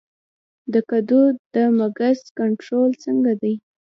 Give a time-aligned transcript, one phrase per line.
[0.73, 1.21] د کدو
[1.53, 3.53] د مګس کنټرول څنګه دی؟